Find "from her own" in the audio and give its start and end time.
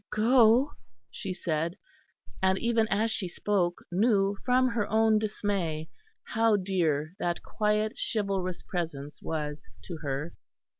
4.43-5.19